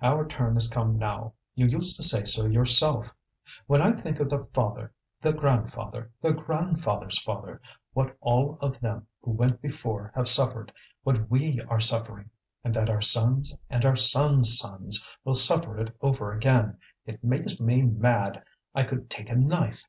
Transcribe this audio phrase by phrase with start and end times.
[0.00, 3.14] Our turn is come now; you used to say so yourself.
[3.66, 7.60] When I think of the father, the grandfather, the grandfather's father,
[7.92, 12.30] what all of them who went before have suffered, what we are suffering,
[12.64, 17.60] and that our sons and our sons' sons will suffer it over again, it makes
[17.60, 18.42] me mad
[18.74, 19.84] I could take a knife.